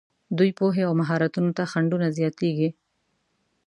دوی 0.37 0.51
پوهې 0.59 0.81
او 0.87 0.93
مهارتونو 1.01 1.51
ته 1.57 1.63
خنډونه 1.71 2.07
زیاتېږي. 2.17 2.69